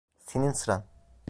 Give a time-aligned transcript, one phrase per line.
[0.19, 0.85] Senin sıran.